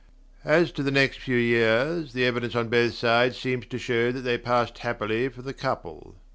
As 0.43 0.71
to 0.71 0.81
the 0.81 0.89
next 0.89 1.19
few 1.19 1.37
years, 1.37 2.13
the 2.13 2.25
evidence 2.25 2.55
on 2.55 2.69
both 2.69 2.95
sides 2.95 3.37
seems 3.37 3.67
to 3.67 3.77
show 3.77 4.11
that 4.11 4.21
they 4.21 4.35
passed 4.39 4.79
happily 4.79 5.29
for 5.29 5.43
the 5.43 5.53
couple. 5.53 6.15